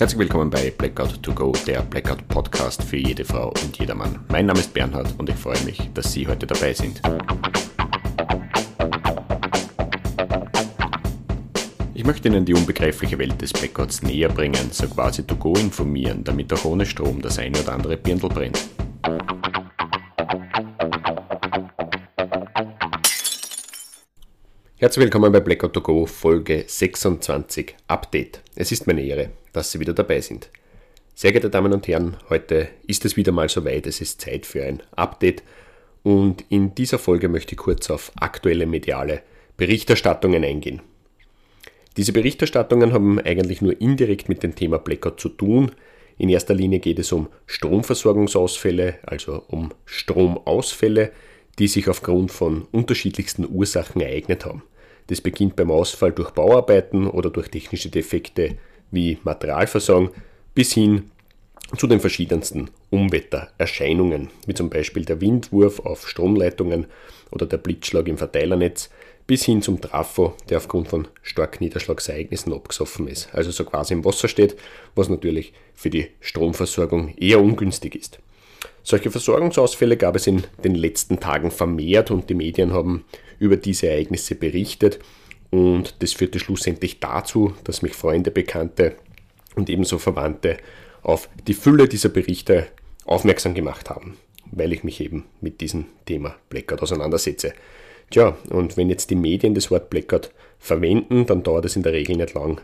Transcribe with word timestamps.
Herzlich 0.00 0.18
willkommen 0.18 0.48
bei 0.48 0.70
Blackout 0.70 1.22
to 1.22 1.30
Go, 1.34 1.52
der 1.66 1.82
Blackout 1.82 2.26
Podcast 2.26 2.82
für 2.82 2.96
jede 2.96 3.22
Frau 3.22 3.48
und 3.62 3.78
jedermann. 3.78 4.24
Mein 4.30 4.46
Name 4.46 4.60
ist 4.60 4.72
Bernhard 4.72 5.14
und 5.18 5.28
ich 5.28 5.36
freue 5.36 5.62
mich, 5.64 5.90
dass 5.92 6.10
Sie 6.14 6.26
heute 6.26 6.46
dabei 6.46 6.72
sind. 6.72 7.02
Ich 11.92 12.02
möchte 12.06 12.28
Ihnen 12.28 12.46
die 12.46 12.54
unbegreifliche 12.54 13.18
Welt 13.18 13.42
des 13.42 13.52
Blackouts 13.52 14.00
näher 14.00 14.30
bringen, 14.30 14.70
so 14.70 14.88
quasi 14.88 15.22
to 15.22 15.36
go 15.36 15.52
informieren, 15.52 16.24
damit 16.24 16.50
auch 16.54 16.64
ohne 16.64 16.86
Strom 16.86 17.20
das 17.20 17.38
eine 17.38 17.60
oder 17.60 17.74
andere 17.74 17.98
Birndl 17.98 18.30
brennt. 18.30 18.70
Herzlich 24.78 25.04
willkommen 25.04 25.30
bei 25.30 25.40
Blackout 25.40 25.74
to 25.74 25.82
Go 25.82 26.06
Folge 26.06 26.64
26 26.66 27.76
Update. 27.86 28.40
Es 28.54 28.72
ist 28.72 28.86
meine 28.86 29.02
Ehre, 29.02 29.28
dass 29.52 29.72
Sie 29.72 29.80
wieder 29.80 29.92
dabei 29.92 30.20
sind. 30.20 30.50
Sehr 31.14 31.32
geehrte 31.32 31.50
Damen 31.50 31.72
und 31.72 31.86
Herren, 31.86 32.16
heute 32.28 32.68
ist 32.86 33.04
es 33.04 33.16
wieder 33.16 33.32
mal 33.32 33.48
soweit, 33.48 33.86
es 33.86 34.00
ist 34.00 34.20
Zeit 34.20 34.46
für 34.46 34.64
ein 34.64 34.82
Update 34.92 35.42
und 36.02 36.44
in 36.48 36.74
dieser 36.74 36.98
Folge 36.98 37.28
möchte 37.28 37.52
ich 37.52 37.58
kurz 37.58 37.90
auf 37.90 38.12
aktuelle 38.16 38.66
mediale 38.66 39.22
Berichterstattungen 39.56 40.44
eingehen. 40.44 40.80
Diese 41.96 42.12
Berichterstattungen 42.12 42.92
haben 42.92 43.18
eigentlich 43.18 43.60
nur 43.60 43.78
indirekt 43.80 44.28
mit 44.28 44.42
dem 44.42 44.54
Thema 44.54 44.78
Blackout 44.78 45.20
zu 45.20 45.28
tun. 45.28 45.72
In 46.16 46.28
erster 46.28 46.54
Linie 46.54 46.78
geht 46.78 46.98
es 46.98 47.12
um 47.12 47.28
Stromversorgungsausfälle, 47.46 48.98
also 49.02 49.42
um 49.48 49.72
Stromausfälle, 49.84 51.12
die 51.58 51.68
sich 51.68 51.88
aufgrund 51.88 52.30
von 52.30 52.66
unterschiedlichsten 52.72 53.46
Ursachen 53.46 54.00
ereignet 54.00 54.46
haben. 54.46 54.62
Das 55.08 55.20
beginnt 55.20 55.56
beim 55.56 55.70
Ausfall 55.70 56.12
durch 56.12 56.30
Bauarbeiten 56.30 57.06
oder 57.06 57.28
durch 57.28 57.48
technische 57.48 57.90
Defekte 57.90 58.56
wie 58.90 59.18
Materialversorgung 59.24 60.10
bis 60.54 60.72
hin 60.72 61.10
zu 61.76 61.86
den 61.86 62.00
verschiedensten 62.00 62.70
Umwettererscheinungen, 62.90 64.30
wie 64.46 64.54
zum 64.54 64.70
Beispiel 64.70 65.04
der 65.04 65.20
Windwurf 65.20 65.80
auf 65.80 66.08
Stromleitungen 66.08 66.86
oder 67.30 67.46
der 67.46 67.58
Blitzschlag 67.58 68.08
im 68.08 68.18
Verteilernetz, 68.18 68.90
bis 69.26 69.44
hin 69.44 69.62
zum 69.62 69.80
Trafo, 69.80 70.34
der 70.48 70.58
aufgrund 70.58 70.88
von 70.88 71.06
starken 71.22 71.62
Niederschlagsereignissen 71.62 72.52
abgesoffen 72.52 73.06
ist, 73.06 73.32
also 73.32 73.52
so 73.52 73.64
quasi 73.64 73.94
im 73.94 74.04
Wasser 74.04 74.26
steht, 74.26 74.56
was 74.96 75.08
natürlich 75.08 75.52
für 75.74 75.90
die 75.90 76.08
Stromversorgung 76.20 77.14
eher 77.16 77.40
ungünstig 77.40 77.94
ist. 77.94 78.18
Solche 78.82 79.10
Versorgungsausfälle 79.12 79.96
gab 79.96 80.16
es 80.16 80.26
in 80.26 80.42
den 80.64 80.74
letzten 80.74 81.20
Tagen 81.20 81.52
vermehrt 81.52 82.10
und 82.10 82.28
die 82.28 82.34
Medien 82.34 82.72
haben 82.72 83.04
über 83.38 83.56
diese 83.56 83.88
Ereignisse 83.88 84.34
berichtet 84.34 84.98
und 85.50 85.96
das 86.02 86.12
führte 86.12 86.38
schlussendlich 86.38 87.00
dazu, 87.00 87.54
dass 87.64 87.82
mich 87.82 87.94
Freunde, 87.94 88.30
Bekannte 88.30 88.96
und 89.56 89.68
ebenso 89.68 89.98
Verwandte 89.98 90.58
auf 91.02 91.28
die 91.46 91.54
Fülle 91.54 91.88
dieser 91.88 92.08
Berichte 92.08 92.68
aufmerksam 93.04 93.54
gemacht 93.54 93.90
haben, 93.90 94.16
weil 94.52 94.72
ich 94.72 94.84
mich 94.84 95.00
eben 95.00 95.24
mit 95.40 95.60
diesem 95.60 95.86
Thema 96.06 96.36
Blackout 96.48 96.82
auseinandersetze. 96.82 97.52
Tja, 98.10 98.36
und 98.50 98.76
wenn 98.76 98.90
jetzt 98.90 99.10
die 99.10 99.16
Medien 99.16 99.54
das 99.54 99.70
Wort 99.70 99.90
Blackout 99.90 100.30
verwenden, 100.58 101.26
dann 101.26 101.42
dauert 101.42 101.64
es 101.64 101.76
in 101.76 101.82
der 101.82 101.92
Regel 101.92 102.16
nicht 102.16 102.34
lang, 102.34 102.60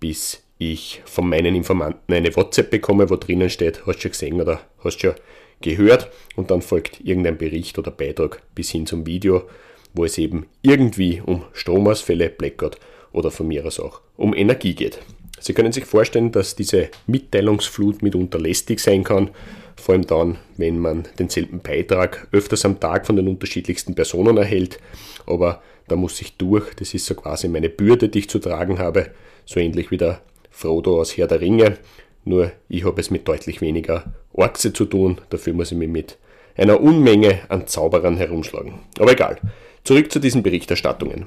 bis 0.00 0.42
ich 0.58 1.02
von 1.04 1.28
meinen 1.28 1.54
Informanten 1.54 2.14
eine 2.14 2.34
WhatsApp 2.34 2.70
bekomme, 2.70 3.10
wo 3.10 3.16
drinnen 3.16 3.50
steht, 3.50 3.86
hast 3.86 3.96
du 3.96 4.02
schon 4.02 4.10
gesehen 4.12 4.40
oder 4.40 4.60
hast 4.82 4.96
du 4.98 5.08
schon 5.08 5.14
gehört 5.60 6.10
und 6.34 6.50
dann 6.50 6.62
folgt 6.62 7.00
irgendein 7.00 7.38
Bericht 7.38 7.78
oder 7.78 7.90
Beitrag 7.90 8.42
bis 8.54 8.70
hin 8.70 8.86
zum 8.86 9.06
Video, 9.06 9.48
wo 9.96 10.04
es 10.04 10.18
eben 10.18 10.46
irgendwie 10.62 11.22
um 11.24 11.42
Stromausfälle, 11.52 12.28
Blackout 12.28 12.78
oder 13.12 13.30
von 13.30 13.48
mir 13.48 13.66
aus 13.66 13.80
auch 13.80 14.00
um 14.16 14.34
Energie 14.34 14.74
geht. 14.74 15.00
Sie 15.40 15.52
können 15.52 15.72
sich 15.72 15.84
vorstellen, 15.84 16.32
dass 16.32 16.56
diese 16.56 16.88
Mitteilungsflut 17.06 18.02
mitunter 18.02 18.38
lästig 18.38 18.80
sein 18.80 19.04
kann, 19.04 19.30
vor 19.76 19.94
allem 19.94 20.06
dann, 20.06 20.38
wenn 20.56 20.78
man 20.78 21.06
denselben 21.18 21.60
Beitrag 21.60 22.28
öfters 22.32 22.64
am 22.64 22.80
Tag 22.80 23.06
von 23.06 23.16
den 23.16 23.28
unterschiedlichsten 23.28 23.94
Personen 23.94 24.36
erhält. 24.36 24.78
Aber 25.26 25.62
da 25.88 25.96
muss 25.96 26.20
ich 26.20 26.36
durch, 26.36 26.74
das 26.74 26.94
ist 26.94 27.06
so 27.06 27.14
quasi 27.14 27.48
meine 27.48 27.68
Bürde, 27.68 28.08
die 28.08 28.20
ich 28.20 28.30
zu 28.30 28.38
tragen 28.38 28.78
habe, 28.78 29.10
so 29.44 29.60
ähnlich 29.60 29.90
wie 29.90 29.98
der 29.98 30.20
Frodo 30.50 31.00
aus 31.00 31.16
Herr 31.16 31.26
der 31.26 31.40
Ringe. 31.40 31.76
Nur 32.24 32.52
ich 32.68 32.84
habe 32.84 33.00
es 33.00 33.10
mit 33.10 33.28
deutlich 33.28 33.60
weniger 33.60 34.14
Orkse 34.32 34.72
zu 34.72 34.86
tun, 34.86 35.20
dafür 35.30 35.52
muss 35.52 35.70
ich 35.70 35.78
mich 35.78 35.88
mit 35.88 36.16
einer 36.56 36.80
Unmenge 36.80 37.40
an 37.48 37.66
Zauberern 37.66 38.16
herumschlagen. 38.16 38.80
Aber 38.98 39.12
egal. 39.12 39.38
Zurück 39.86 40.10
zu 40.10 40.18
diesen 40.18 40.42
Berichterstattungen. 40.42 41.26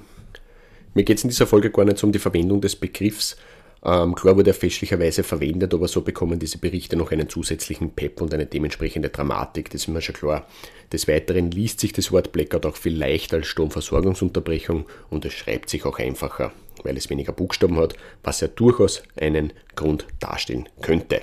Mir 0.93 1.05
geht 1.05 1.17
es 1.17 1.23
in 1.23 1.29
dieser 1.29 1.47
Folge 1.47 1.71
gar 1.71 1.85
nicht 1.85 2.03
um 2.03 2.11
die 2.11 2.19
Verwendung 2.19 2.59
des 2.59 2.75
Begriffs. 2.75 3.37
Ähm, 3.85 4.15
klar 4.15 4.35
wurde 4.35 4.49
er 4.49 4.53
fälschlicherweise 4.53 5.23
verwendet, 5.23 5.73
aber 5.73 5.87
so 5.87 6.01
bekommen 6.01 6.39
diese 6.39 6.57
Berichte 6.57 6.97
noch 6.97 7.13
einen 7.13 7.29
zusätzlichen 7.29 7.91
Pep 7.91 8.19
und 8.19 8.33
eine 8.33 8.47
dementsprechende 8.47 9.07
Dramatik, 9.07 9.69
das 9.69 9.83
ist 9.83 9.87
mir 9.87 10.01
schon 10.01 10.15
klar. 10.15 10.45
Des 10.91 11.07
Weiteren 11.07 11.51
liest 11.51 11.79
sich 11.79 11.93
das 11.93 12.11
Wort 12.11 12.33
Blackout 12.33 12.65
auch 12.65 12.75
viel 12.75 12.97
leichter 12.97 13.37
als 13.37 13.47
Stromversorgungsunterbrechung 13.47 14.87
und 15.09 15.23
es 15.23 15.31
schreibt 15.31 15.69
sich 15.69 15.85
auch 15.85 15.97
einfacher, 15.97 16.51
weil 16.83 16.97
es 16.97 17.09
weniger 17.09 17.31
Buchstaben 17.31 17.77
hat, 17.77 17.93
was 18.23 18.41
ja 18.41 18.49
durchaus 18.49 19.03
einen 19.15 19.53
Grund 19.77 20.05
darstellen 20.19 20.67
könnte. 20.81 21.21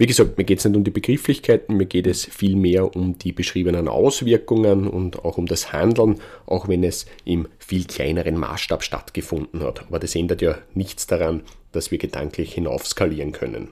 Wie 0.00 0.06
gesagt, 0.06 0.38
mir 0.38 0.44
geht 0.44 0.60
es 0.60 0.64
nicht 0.64 0.76
um 0.76 0.84
die 0.84 0.92
Begrifflichkeiten, 0.92 1.76
mir 1.76 1.86
geht 1.86 2.06
es 2.06 2.24
vielmehr 2.24 2.94
um 2.94 3.18
die 3.18 3.32
beschriebenen 3.32 3.88
Auswirkungen 3.88 4.86
und 4.86 5.24
auch 5.24 5.38
um 5.38 5.46
das 5.46 5.72
Handeln, 5.72 6.20
auch 6.46 6.68
wenn 6.68 6.84
es 6.84 7.06
im 7.24 7.48
viel 7.58 7.84
kleineren 7.84 8.36
Maßstab 8.36 8.84
stattgefunden 8.84 9.60
hat. 9.64 9.82
Aber 9.88 9.98
das 9.98 10.14
ändert 10.14 10.40
ja 10.40 10.56
nichts 10.72 11.08
daran, 11.08 11.42
dass 11.72 11.90
wir 11.90 11.98
gedanklich 11.98 12.54
hinaufskalieren 12.54 13.32
können. 13.32 13.70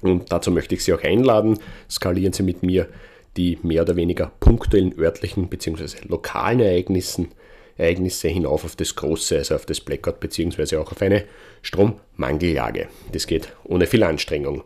Und 0.00 0.30
dazu 0.30 0.52
möchte 0.52 0.76
ich 0.76 0.84
Sie 0.84 0.92
auch 0.92 1.02
einladen, 1.02 1.58
skalieren 1.90 2.32
Sie 2.32 2.44
mit 2.44 2.62
mir 2.62 2.86
die 3.36 3.58
mehr 3.64 3.82
oder 3.82 3.96
weniger 3.96 4.30
punktuellen 4.38 4.96
örtlichen 4.96 5.48
bzw. 5.48 6.06
lokalen 6.06 6.60
Ereignissen, 6.60 7.28
Ereignisse 7.76 8.28
hinauf 8.28 8.64
auf 8.64 8.76
das 8.76 8.94
große, 8.94 9.38
also 9.38 9.56
auf 9.56 9.66
das 9.66 9.80
Blackout 9.80 10.20
bzw. 10.20 10.76
auch 10.76 10.92
auf 10.92 11.02
eine 11.02 11.24
Strommangellage. 11.62 12.86
Das 13.10 13.26
geht 13.26 13.52
ohne 13.64 13.88
viel 13.88 14.04
Anstrengung. 14.04 14.62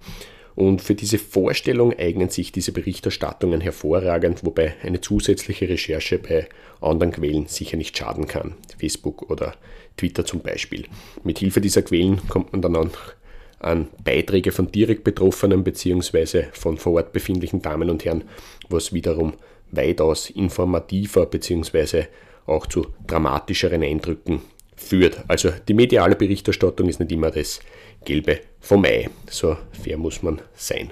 Und 0.55 0.83
für 0.83 0.95
diese 0.95 1.19
Vorstellung 1.19 1.99
eignen 1.99 2.29
sich 2.29 2.53
diese 2.53 2.73
Berichterstattungen 2.73 3.61
hervorragend, 3.61 4.45
wobei 4.45 4.75
eine 4.83 5.01
zusätzliche 5.01 5.69
Recherche 5.69 6.19
bei 6.19 6.49
anderen 6.81 7.13
Quellen 7.13 7.47
sicher 7.47 7.77
nicht 7.77 7.97
schaden 7.97 8.27
kann. 8.27 8.55
Facebook 8.79 9.31
oder 9.31 9.55
Twitter 9.97 10.25
zum 10.25 10.41
Beispiel. 10.41 10.87
Mit 11.25 11.39
Hilfe 11.39 11.61
dieser 11.61 11.83
Quellen 11.83 12.21
kommt 12.29 12.53
man 12.53 12.63
dann 12.63 12.77
auch 12.77 12.91
an 13.61 13.89
Beiträge 14.03 14.53
von 14.53 14.71
direkt 14.71 15.05
Betroffenen 15.05 15.65
bzw. 15.65 16.47
von 16.53 16.77
vor 16.77 16.95
Ort 16.95 17.13
befindlichen 17.13 17.63
Damen 17.63 17.91
und 17.91 18.05
Herren, 18.05 18.25
was 18.69 18.93
wiederum 18.93 19.35
weitaus 19.71 20.31
informativer 20.31 21.27
bzw. 21.27 22.05
auch 22.47 22.67
zu 22.67 22.89
dramatischeren 23.07 23.83
Eindrücken 23.83 24.43
führt. 24.77 25.25
Also 25.29 25.51
die 25.69 25.75
mediale 25.75 26.17
Berichterstattung 26.17 26.89
ist 26.89 27.01
nicht 27.01 27.13
immer 27.13 27.31
das 27.31 27.61
Gelbe 28.05 28.41
vom 28.61 28.85
Ei. 28.85 29.09
So 29.29 29.57
fair 29.73 29.99
muss 29.99 30.23
man 30.23 30.41
sein. 30.55 30.91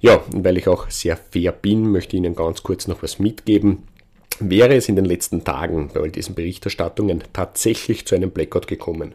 Ja, 0.00 0.16
und 0.32 0.44
weil 0.44 0.58
ich 0.58 0.68
auch 0.68 0.90
sehr 0.90 1.16
fair 1.16 1.52
bin, 1.52 1.90
möchte 1.90 2.16
ich 2.16 2.22
Ihnen 2.22 2.34
ganz 2.34 2.62
kurz 2.62 2.86
noch 2.86 3.02
was 3.02 3.18
mitgeben. 3.18 3.84
Wäre 4.38 4.74
es 4.74 4.88
in 4.88 4.96
den 4.96 5.06
letzten 5.06 5.44
Tagen 5.44 5.90
bei 5.92 6.00
all 6.00 6.10
diesen 6.10 6.34
Berichterstattungen 6.34 7.24
tatsächlich 7.32 8.06
zu 8.06 8.14
einem 8.14 8.30
Blackout 8.30 8.66
gekommen, 8.66 9.14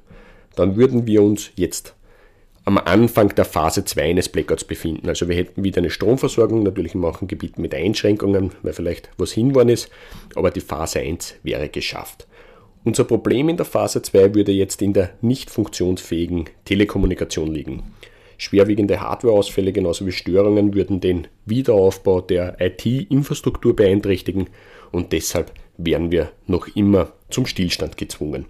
dann 0.56 0.76
würden 0.76 1.06
wir 1.06 1.22
uns 1.22 1.52
jetzt 1.56 1.94
am 2.66 2.78
Anfang 2.78 3.30
der 3.30 3.46
Phase 3.46 3.86
2 3.86 4.02
eines 4.04 4.30
Blackouts 4.30 4.64
befinden. 4.64 5.10
Also 5.10 5.28
wir 5.28 5.36
hätten 5.36 5.64
wieder 5.64 5.80
eine 5.80 5.90
Stromversorgung, 5.90 6.64
natürlich 6.64 6.94
in 6.94 7.02
manchen 7.02 7.28
Gebieten 7.28 7.62
mit 7.62 7.74
Einschränkungen, 7.74 8.52
weil 8.62 8.74
vielleicht 8.74 9.10
was 9.18 9.32
hinwollen 9.32 9.70
ist, 9.70 9.90
aber 10.36 10.52
die 10.52 10.62
Phase 10.62 11.00
1 11.00 11.36
wäre 11.44 11.70
geschafft. 11.70 12.28
Unser 12.84 13.04
Problem 13.04 13.48
in 13.48 13.58
der 13.58 13.66
Phase 13.66 14.02
2 14.02 14.34
würde 14.34 14.52
jetzt 14.52 14.82
in 14.82 14.94
der 14.94 15.12
nicht 15.22 15.52
funktionsfähigen 15.52 16.46
Telekommunikation 16.66 17.54
liegen. 17.54 17.84
Schwerwiegende 18.40 19.00
Hardwareausfälle 19.00 19.72
genauso 19.72 20.08
wie 20.08 20.12
Störungen 20.12 20.74
würden 20.74 21.00
den 21.00 21.28
Wiederaufbau 21.46 22.22
der 22.22 22.60
IT-Infrastruktur 22.60 23.76
beeinträchtigen 23.76 24.50
und 24.92 25.12
deshalb 25.12 25.52
wären 25.78 26.10
wir 26.10 26.32
noch 26.48 26.76
immer 26.76 27.12
zum 27.30 27.46
Stillstand 27.46 27.98
gezwungen. 27.98 28.48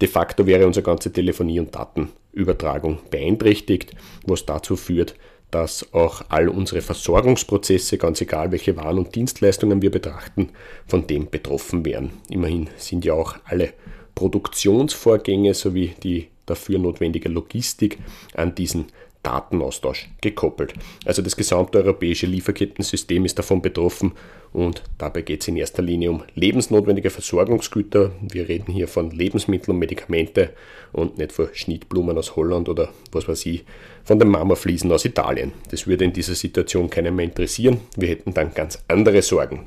De 0.00 0.08
facto 0.08 0.46
wäre 0.46 0.66
unsere 0.66 0.84
ganze 0.84 1.12
Telefonie- 1.12 1.60
und 1.60 1.74
Datenübertragung 1.74 3.00
beeinträchtigt, 3.10 3.92
was 4.26 4.46
dazu 4.46 4.76
führt, 4.76 5.14
dass 5.54 5.94
auch 5.94 6.22
all 6.30 6.48
unsere 6.48 6.80
Versorgungsprozesse, 6.80 7.96
ganz 7.96 8.20
egal 8.20 8.50
welche 8.50 8.76
Waren 8.76 8.98
und 8.98 9.14
Dienstleistungen 9.14 9.82
wir 9.82 9.92
betrachten, 9.92 10.50
von 10.88 11.06
dem 11.06 11.30
betroffen 11.30 11.84
wären. 11.84 12.10
Immerhin 12.28 12.68
sind 12.76 13.04
ja 13.04 13.14
auch 13.14 13.36
alle 13.44 13.72
Produktionsvorgänge 14.16 15.54
sowie 15.54 15.94
die 16.02 16.26
dafür 16.44 16.80
notwendige 16.80 17.28
Logistik 17.28 17.98
an 18.34 18.56
diesen 18.56 18.86
Datenaustausch 19.24 20.08
gekoppelt. 20.20 20.74
Also 21.04 21.22
das 21.22 21.36
gesamte 21.36 21.78
europäische 21.78 22.26
Lieferkettensystem 22.26 23.24
ist 23.24 23.38
davon 23.38 23.60
betroffen 23.60 24.12
und 24.52 24.84
dabei 24.98 25.22
geht 25.22 25.42
es 25.42 25.48
in 25.48 25.56
erster 25.56 25.82
Linie 25.82 26.12
um 26.12 26.22
lebensnotwendige 26.36 27.10
Versorgungsgüter. 27.10 28.12
Wir 28.20 28.48
reden 28.48 28.72
hier 28.72 28.86
von 28.86 29.10
Lebensmitteln 29.10 29.74
und 29.74 29.80
Medikamente 29.80 30.50
und 30.92 31.18
nicht 31.18 31.32
von 31.32 31.48
Schnittblumen 31.52 32.16
aus 32.16 32.36
Holland 32.36 32.68
oder 32.68 32.90
was 33.10 33.26
weiß 33.26 33.46
ich, 33.46 33.64
von 34.04 34.18
den 34.20 34.28
Marmorfliesen 34.28 34.92
aus 34.92 35.04
Italien. 35.04 35.52
Das 35.70 35.86
würde 35.88 36.04
in 36.04 36.12
dieser 36.12 36.34
Situation 36.34 36.88
keinen 36.88 37.16
mehr 37.16 37.24
interessieren. 37.24 37.80
Wir 37.96 38.08
hätten 38.08 38.34
dann 38.34 38.54
ganz 38.54 38.78
andere 38.86 39.22
Sorgen. 39.22 39.66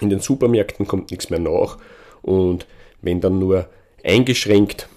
In 0.00 0.10
den 0.10 0.20
Supermärkten 0.20 0.86
kommt 0.86 1.10
nichts 1.10 1.30
mehr 1.30 1.40
nach 1.40 1.78
und 2.22 2.66
wenn 3.00 3.20
dann 3.20 3.38
nur 3.38 3.68
eingeschränkt 4.04 4.88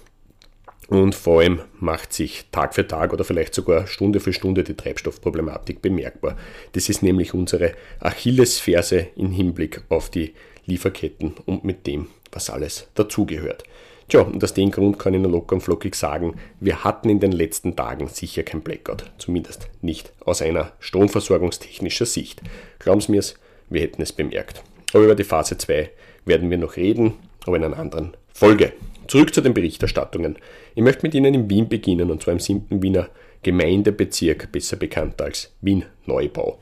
und 0.88 1.14
vor 1.14 1.40
allem 1.40 1.60
macht 1.80 2.12
sich 2.12 2.46
Tag 2.52 2.74
für 2.74 2.86
Tag 2.86 3.12
oder 3.12 3.24
vielleicht 3.24 3.54
sogar 3.54 3.86
Stunde 3.86 4.20
für 4.20 4.32
Stunde 4.32 4.64
die 4.64 4.74
Treibstoffproblematik 4.74 5.80
bemerkbar. 5.80 6.36
Das 6.72 6.88
ist 6.88 7.02
nämlich 7.02 7.34
unsere 7.34 7.72
Achillesferse 8.00 9.06
im 9.16 9.30
Hinblick 9.30 9.82
auf 9.88 10.10
die 10.10 10.34
Lieferketten 10.66 11.34
und 11.46 11.64
mit 11.64 11.86
dem, 11.86 12.08
was 12.30 12.50
alles 12.50 12.88
dazugehört. 12.94 13.64
Tja, 14.08 14.20
und 14.20 14.42
aus 14.42 14.52
dem 14.52 14.70
Grund 14.70 14.98
kann 14.98 15.14
ich 15.14 15.20
nur 15.20 15.30
locker 15.30 15.54
und 15.54 15.62
flockig 15.62 15.94
sagen, 15.94 16.34
wir 16.60 16.84
hatten 16.84 17.08
in 17.08 17.20
den 17.20 17.32
letzten 17.32 17.76
Tagen 17.76 18.08
sicher 18.08 18.42
kein 18.42 18.60
Blackout. 18.60 19.10
Zumindest 19.16 19.68
nicht 19.80 20.12
aus 20.24 20.42
einer 20.42 20.72
stromversorgungstechnischer 20.80 22.04
Sicht. 22.04 22.42
Glauben 22.78 23.00
Sie 23.00 23.12
mir 23.12 23.22
wir 23.70 23.80
hätten 23.80 24.02
es 24.02 24.12
bemerkt. 24.12 24.62
Aber 24.92 25.04
über 25.04 25.14
die 25.14 25.24
Phase 25.24 25.56
2 25.56 25.90
werden 26.26 26.50
wir 26.50 26.58
noch 26.58 26.76
reden, 26.76 27.14
aber 27.46 27.56
in 27.56 27.64
einer 27.64 27.78
anderen 27.78 28.14
Folge. 28.34 28.72
Zurück 29.12 29.34
zu 29.34 29.42
den 29.42 29.52
Berichterstattungen. 29.52 30.38
Ich 30.74 30.82
möchte 30.82 31.02
mit 31.02 31.14
Ihnen 31.14 31.34
in 31.34 31.50
Wien 31.50 31.68
beginnen 31.68 32.10
und 32.10 32.22
zwar 32.22 32.32
im 32.32 32.40
7. 32.40 32.82
Wiener 32.82 33.10
Gemeindebezirk, 33.42 34.50
besser 34.50 34.78
bekannt 34.78 35.20
als 35.20 35.52
Wien 35.60 35.84
Neubau. 36.06 36.58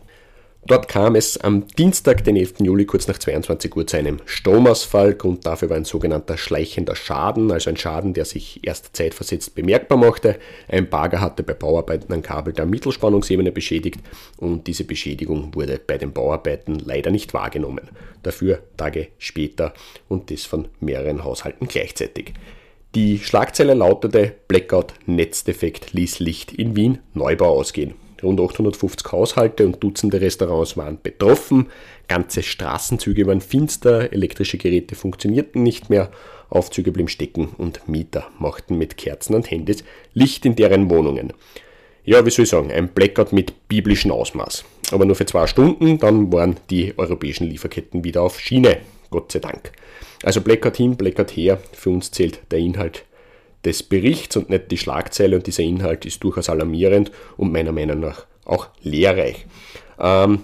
Dort 0.67 0.89
kam 0.89 1.15
es 1.15 1.39
am 1.39 1.67
Dienstag, 1.67 2.23
den 2.23 2.37
11. 2.37 2.61
Juli, 2.61 2.85
kurz 2.85 3.09
nach 3.09 3.19
22 3.19 3.75
Uhr 3.75 3.87
zu 3.87 3.97
einem 3.97 4.21
Stromausfall. 4.27 5.15
Grund 5.15 5.47
dafür 5.47 5.71
war 5.71 5.79
ein 5.79 5.87
sogenannter 5.87 6.37
schleichender 6.37 6.95
Schaden, 6.95 7.51
also 7.51 7.71
ein 7.71 7.79
Schaden, 7.79 8.12
der 8.12 8.27
sich 8.27 8.61
erst 8.62 8.95
zeitversetzt 8.95 9.55
bemerkbar 9.55 9.97
machte. 9.97 10.39
Ein 10.69 10.91
Bagger 10.91 11.23
hatte 11.23 11.43
bei 11.43 11.55
Bauarbeiten 11.55 12.12
ein 12.12 12.23
Kabel 12.23 12.53
der 12.53 12.67
Mittelspannungsebene 12.67 13.53
beschädigt 13.53 14.01
und 14.37 14.67
diese 14.67 14.85
Beschädigung 14.85 15.55
wurde 15.55 15.81
bei 15.85 15.97
den 15.97 16.12
Bauarbeiten 16.12 16.79
leider 16.79 17.11
nicht 17.11 17.33
wahrgenommen. 17.33 17.89
Dafür 18.23 18.61
Tage 18.77 19.09
später 19.19 19.73
und 20.09 20.31
das 20.31 20.45
von 20.45 20.69
mehreren 20.79 21.25
Haushalten 21.25 21.69
gleichzeitig. 21.69 22.35
Die 22.95 23.19
Schlagzeile 23.19 23.73
lautete 23.73 24.35
Blackout 24.47 24.93
Netzdefekt 25.07 25.95
ließ 25.95 26.19
Licht 26.19 26.53
in 26.53 26.77
Wien 26.77 26.99
Neubau 27.15 27.49
ausgehen. 27.49 27.95
Rund 28.23 28.41
850 28.41 29.13
Haushalte 29.13 29.67
und 29.67 29.83
Dutzende 29.83 30.21
Restaurants 30.21 30.77
waren 30.77 30.99
betroffen. 31.03 31.69
Ganze 32.09 32.43
Straßenzüge 32.43 33.27
waren 33.27 33.41
finster, 33.41 34.13
elektrische 34.13 34.59
Geräte 34.59 34.95
funktionierten 34.95 35.63
nicht 35.63 35.91
mehr, 35.91 36.11
Aufzüge 36.49 36.93
blieben 36.93 37.09
stecken 37.09 37.49
und 37.59 37.89
Mieter 37.89 38.27
machten 38.39 38.77
mit 38.77 38.97
Kerzen 38.97 39.35
und 39.35 39.51
Handys 39.51 39.85
Licht 40.15 40.45
in 40.45 40.57
deren 40.57 40.91
Wohnungen. 40.91 41.33
Ja, 42.05 42.25
wie 42.25 42.31
soll 42.31 42.45
ich 42.45 42.51
sagen, 42.51 42.73
ein 42.73 42.89
Blackout 42.89 43.33
mit 43.33 43.69
biblischem 43.69 44.11
Ausmaß. 44.11 44.65
Aber 44.91 45.05
nur 45.05 45.15
für 45.15 45.27
zwei 45.27 45.47
Stunden, 45.47 45.99
dann 45.99 46.33
waren 46.33 46.57
die 46.71 46.95
europäischen 46.97 47.47
Lieferketten 47.47 48.05
wieder 48.05 48.23
auf 48.23 48.41
Schiene. 48.41 48.79
Gott 49.11 49.33
sei 49.33 49.39
Dank. 49.39 49.73
Also 50.23 50.41
Blackout 50.41 50.77
hin, 50.77 50.97
Blackout 50.97 51.37
her, 51.37 51.59
für 51.73 51.91
uns 51.91 52.11
zählt 52.11 52.41
der 52.51 52.59
Inhalt 52.59 53.05
des 53.65 53.83
Berichts 53.83 54.37
und 54.37 54.51
nicht 54.51 54.71
die 54.71 54.79
Schlagzeile 54.79 55.37
und 55.37 55.47
dieser 55.47 55.62
Inhalt 55.62 56.07
ist 56.07 56.23
durchaus 56.25 56.49
alarmierend 56.49 57.11
und 57.37 57.53
meiner 57.53 57.73
Meinung 57.73 58.01
nach 58.01 58.27
auch 58.45 58.69
lehrreich. 58.83 59.47
Ähm, 59.99 60.41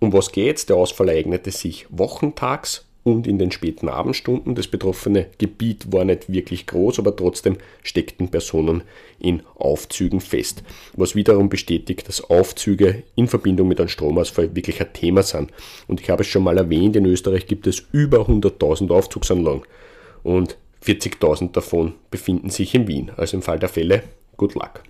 um 0.00 0.12
was 0.12 0.32
geht's? 0.32 0.66
Der 0.66 0.76
Ausfall 0.76 1.08
ereignete 1.08 1.50
sich 1.50 1.86
wochentags 1.90 2.84
und 3.04 3.26
in 3.26 3.38
den 3.38 3.52
späten 3.52 3.88
Abendstunden. 3.88 4.54
Das 4.54 4.66
betroffene 4.66 5.26
Gebiet 5.38 5.92
war 5.92 6.04
nicht 6.04 6.32
wirklich 6.32 6.66
groß, 6.66 6.98
aber 6.98 7.14
trotzdem 7.14 7.58
steckten 7.82 8.30
Personen 8.30 8.82
in 9.18 9.42
Aufzügen 9.54 10.20
fest. 10.20 10.62
Was 10.94 11.14
wiederum 11.14 11.48
bestätigt, 11.48 12.08
dass 12.08 12.28
Aufzüge 12.28 13.04
in 13.14 13.28
Verbindung 13.28 13.68
mit 13.68 13.78
einem 13.78 13.88
Stromausfall 13.88 14.56
wirklich 14.56 14.80
ein 14.80 14.92
Thema 14.92 15.22
sind. 15.22 15.52
Und 15.86 16.00
ich 16.00 16.10
habe 16.10 16.22
es 16.22 16.28
schon 16.28 16.42
mal 16.42 16.58
erwähnt, 16.58 16.96
in 16.96 17.06
Österreich 17.06 17.46
gibt 17.46 17.66
es 17.66 17.84
über 17.92 18.26
100.000 18.26 18.90
Aufzugsanlagen. 18.90 19.62
Und 20.22 20.56
40.000 20.84 21.52
davon 21.52 21.94
befinden 22.10 22.50
sich 22.50 22.74
in 22.74 22.86
Wien. 22.88 23.10
Also 23.16 23.36
im 23.36 23.42
Fall 23.42 23.58
der 23.58 23.68
Fälle, 23.68 24.02
good 24.36 24.54
luck. 24.54 24.82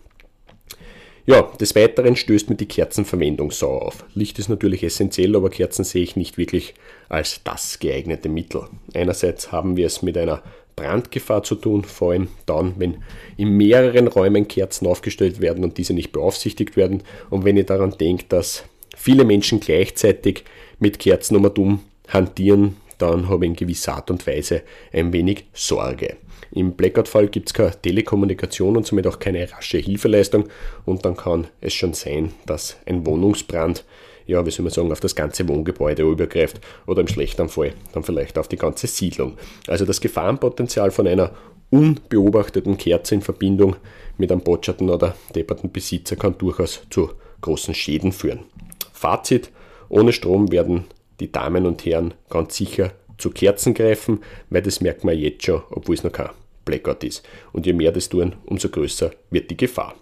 Ja, 1.26 1.40
des 1.58 1.74
Weiteren 1.74 2.16
stößt 2.16 2.50
mir 2.50 2.56
die 2.56 2.68
Kerzenverwendung 2.68 3.50
sauer 3.50 3.82
auf. 3.82 4.04
Licht 4.14 4.38
ist 4.38 4.50
natürlich 4.50 4.82
essentiell, 4.82 5.34
aber 5.36 5.48
Kerzen 5.48 5.82
sehe 5.82 6.02
ich 6.02 6.16
nicht 6.16 6.36
wirklich 6.36 6.74
als 7.08 7.40
das 7.44 7.78
geeignete 7.78 8.28
Mittel. 8.28 8.64
Einerseits 8.92 9.50
haben 9.50 9.78
wir 9.78 9.86
es 9.86 10.02
mit 10.02 10.18
einer 10.18 10.42
Brandgefahr 10.76 11.42
zu 11.42 11.54
tun, 11.54 11.84
vor 11.84 12.12
allem 12.12 12.28
dann, 12.44 12.74
wenn 12.76 13.02
in 13.38 13.56
mehreren 13.56 14.08
Räumen 14.08 14.48
Kerzen 14.48 14.86
aufgestellt 14.86 15.40
werden 15.40 15.64
und 15.64 15.78
diese 15.78 15.94
nicht 15.94 16.12
beaufsichtigt 16.12 16.76
werden. 16.76 17.02
Und 17.30 17.44
wenn 17.44 17.56
ihr 17.56 17.64
daran 17.64 17.96
denkt, 17.98 18.32
dass 18.32 18.64
viele 18.94 19.24
Menschen 19.24 19.60
gleichzeitig 19.60 20.44
mit 20.78 20.98
Kerzen 20.98 21.36
um 21.36 21.44
und 21.44 21.58
um 21.58 21.80
hantieren, 22.08 22.76
dann 22.98 23.28
habe 23.28 23.44
ich 23.44 23.50
in 23.50 23.56
gewisser 23.56 23.94
Art 23.94 24.10
und 24.10 24.26
Weise 24.26 24.62
ein 24.92 25.12
wenig 25.12 25.46
Sorge. 25.52 26.16
Im 26.52 26.72
Blackout-Fall 26.72 27.28
gibt 27.28 27.48
es 27.48 27.54
keine 27.54 27.72
Telekommunikation 27.80 28.76
und 28.76 28.86
somit 28.86 29.06
auch 29.06 29.18
keine 29.18 29.50
rasche 29.50 29.78
Hilfeleistung 29.78 30.44
und 30.84 31.04
dann 31.04 31.16
kann 31.16 31.48
es 31.60 31.74
schon 31.74 31.94
sein, 31.94 32.32
dass 32.46 32.76
ein 32.86 33.04
Wohnungsbrand, 33.06 33.84
ja, 34.26 34.46
wie 34.46 34.50
soll 34.50 34.64
man 34.64 34.72
sagen, 34.72 34.92
auf 34.92 35.00
das 35.00 35.14
ganze 35.14 35.48
Wohngebäude 35.48 36.02
übergreift 36.02 36.60
oder 36.86 37.00
im 37.00 37.08
schlechten 37.08 37.48
Fall 37.48 37.74
dann 37.92 38.04
vielleicht 38.04 38.38
auf 38.38 38.48
die 38.48 38.56
ganze 38.56 38.86
Siedlung. 38.86 39.36
Also 39.66 39.84
das 39.84 40.00
Gefahrenpotenzial 40.00 40.90
von 40.90 41.06
einer 41.06 41.32
unbeobachteten 41.70 42.78
Kerze 42.78 43.16
in 43.16 43.20
Verbindung 43.20 43.76
mit 44.16 44.30
einem 44.30 44.42
botscherten 44.42 44.90
oder 44.90 45.16
depperten 45.34 45.72
Besitzer 45.72 46.14
kann 46.14 46.38
durchaus 46.38 46.82
zu 46.88 47.10
großen 47.40 47.74
Schäden 47.74 48.12
führen. 48.12 48.44
Fazit, 48.92 49.50
ohne 49.88 50.12
Strom 50.12 50.52
werden 50.52 50.84
die 51.20 51.30
Damen 51.30 51.66
und 51.66 51.84
Herren 51.84 52.14
ganz 52.28 52.56
sicher 52.56 52.92
zu 53.18 53.30
Kerzen 53.30 53.74
greifen, 53.74 54.20
weil 54.50 54.62
das 54.62 54.80
merkt 54.80 55.04
man 55.04 55.18
jetzt 55.18 55.44
schon, 55.44 55.62
obwohl 55.70 55.94
es 55.94 56.04
noch 56.04 56.12
kein 56.12 56.30
Blackout 56.64 57.04
ist. 57.04 57.26
Und 57.52 57.66
je 57.66 57.72
mehr 57.72 57.92
das 57.92 58.08
tun, 58.08 58.34
umso 58.46 58.68
größer 58.68 59.12
wird 59.30 59.50
die 59.50 59.56
Gefahr. 59.56 59.94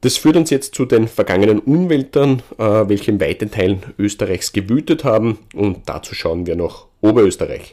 Das 0.00 0.18
führt 0.18 0.36
uns 0.36 0.50
jetzt 0.50 0.74
zu 0.74 0.84
den 0.84 1.08
vergangenen 1.08 1.60
Unweltern, 1.60 2.42
äh, 2.58 2.62
welche 2.88 3.10
in 3.10 3.20
weiten 3.20 3.50
Teilen 3.50 3.82
Österreichs 3.98 4.52
gewütet 4.52 5.02
haben. 5.02 5.38
Und 5.54 5.88
dazu 5.88 6.14
schauen 6.14 6.46
wir 6.46 6.56
nach 6.56 6.86
Oberösterreich. 7.00 7.72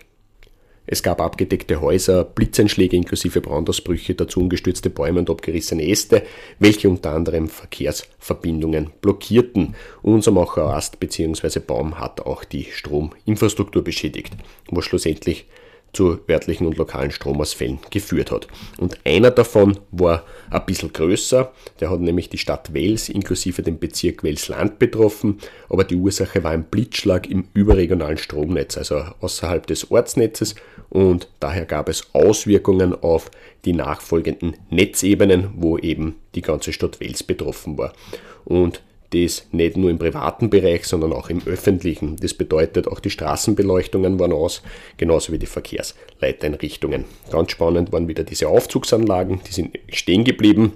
Es 0.92 1.04
gab 1.04 1.22
abgedeckte 1.22 1.80
Häuser, 1.80 2.26
Blitzeinschläge 2.26 2.98
inklusive 2.98 3.40
Brandausbrüche, 3.40 4.14
dazu 4.14 4.42
umgestürzte 4.42 4.89
Bäume 4.89 5.20
und 5.20 5.30
abgerissene 5.30 5.88
Äste, 5.88 6.24
welche 6.60 6.89
unter 6.89 7.12
anderem 7.12 7.48
Verkehrsverbindungen 7.48 8.92
blockierten. 9.00 9.75
Unser 10.01 10.32
Macher 10.32 10.65
Ast 10.65 11.00
bzw. 11.00 11.60
Baum 11.60 11.98
hat 11.98 12.20
auch 12.20 12.44
die 12.44 12.65
Strominfrastruktur 12.65 13.86
beschädigt, 13.86 14.34
was 14.70 14.84
schlussendlich 14.84 15.46
zu 15.94 16.20
örtlichen 16.30 16.68
und 16.68 16.77
lokalen 16.77 17.12
Stromausfällen 17.12 17.80
geführt 17.89 18.32
hat. 18.32 18.48
Und 18.77 18.98
einer 19.06 19.32
davon 19.32 19.77
war 19.92 20.25
ein 20.50 20.65
bisschen 20.65 20.94
größer, 20.94 21.51
der 21.80 21.89
hat 21.89 22.00
nämlich 22.00 22.30
die 22.30 22.38
Stadt 22.38 22.74
Wels 22.74 23.10
inklusive 23.10 23.62
den 23.62 23.80
Bezirk 23.80 24.24
Welsland 24.24 24.80
betroffen, 24.80 25.39
aber 25.70 25.84
die 25.84 25.96
Ursache 25.96 26.44
war 26.44 26.51
ein 26.51 26.65
Blitzschlag 26.65 27.30
im 27.30 27.46
überregionalen 27.54 28.18
Stromnetz, 28.18 28.77
also 28.77 29.04
außerhalb 29.20 29.68
des 29.68 29.92
Ortsnetzes 29.92 30.56
und 30.91 31.29
daher 31.39 31.65
gab 31.65 31.88
es 31.88 32.10
Auswirkungen 32.12 32.93
auf 32.93 33.31
die 33.63 33.71
nachfolgenden 33.71 34.57
Netzebenen, 34.69 35.51
wo 35.55 35.77
eben 35.77 36.17
die 36.36 36.41
ganze 36.41 36.74
Stadt 36.74 37.00
Wels 37.00 37.24
betroffen 37.24 37.77
war. 37.77 37.93
Und 38.43 38.83
das 39.12 39.48
nicht 39.51 39.77
nur 39.77 39.89
im 39.89 39.98
privaten 39.98 40.50
Bereich, 40.50 40.86
sondern 40.86 41.13
auch 41.13 41.29
im 41.29 41.41
öffentlichen. 41.45 42.17
Das 42.17 42.33
bedeutet, 42.33 42.88
auch 42.89 43.00
die 43.00 43.10
Straßenbeleuchtungen 43.10 44.19
waren 44.19 44.33
aus, 44.33 44.62
genauso 44.98 45.31
wie 45.31 45.39
die 45.39 45.45
Verkehrsleiteinrichtungen. 45.45 47.05
Ganz 47.31 47.51
spannend 47.51 47.93
waren 47.93 48.10
wieder 48.10 48.25
diese 48.25 48.50
Aufzugsanlagen, 48.50 49.39
die 49.48 49.53
sind 49.53 49.79
stehen 49.89 50.25
geblieben. 50.25 50.74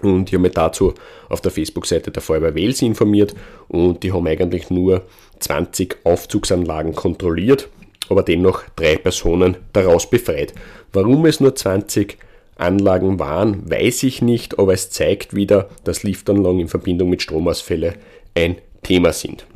Und 0.00 0.28
ich 0.28 0.34
habe 0.34 0.42
mich 0.42 0.54
dazu 0.54 0.94
auf 1.28 1.40
der 1.40 1.50
Facebook-Seite 1.50 2.12
der 2.12 2.22
Feuerwehr 2.22 2.54
Wels 2.54 2.80
informiert 2.82 3.34
und 3.66 4.04
die 4.04 4.12
haben 4.12 4.26
eigentlich 4.28 4.70
nur 4.70 5.02
20 5.40 5.98
Aufzugsanlagen 6.04 6.94
kontrolliert, 6.94 7.68
aber 8.10 8.22
dennoch 8.22 8.62
drei 8.76 8.96
Personen 8.96 9.56
daraus 9.72 10.08
befreit. 10.08 10.54
Warum 10.92 11.26
es 11.26 11.40
nur 11.40 11.54
20 11.54 12.18
Anlagen 12.56 13.18
waren, 13.18 13.70
weiß 13.70 14.02
ich 14.02 14.20
nicht, 14.22 14.58
aber 14.58 14.72
es 14.72 14.90
zeigt 14.90 15.34
wieder, 15.34 15.68
dass 15.84 16.02
Liftanlagen 16.02 16.60
in 16.60 16.68
Verbindung 16.68 17.10
mit 17.10 17.22
Stromausfällen 17.22 17.94
ein 18.34 18.56
Thema 18.82 19.12
sind. 19.12 19.46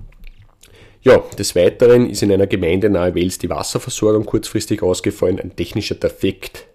Ja, 1.03 1.19
des 1.37 1.57
Weiteren 1.57 2.09
ist 2.09 2.23
in 2.23 2.31
einer 2.31 2.47
Gemeinde 2.47 2.89
nahe 2.89 3.15
Wels 3.15 3.39
die 3.39 3.51
Wasserversorgung 3.51 4.25
kurzfristig 4.25 4.83
ausgefallen. 4.83 5.41
Ein 5.41 5.57
technischer 5.57 5.97
Defekt 5.97 6.67